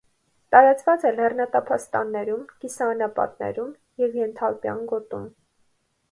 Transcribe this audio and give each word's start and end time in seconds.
Տարածված 0.53 1.03
է 1.09 1.09
լեռնատափաստաններում, 1.17 2.41
կիսաանապատներում 2.63 3.69
և 4.05 4.17
ենթալպյան 4.21 4.81
գոտում։ 4.93 5.29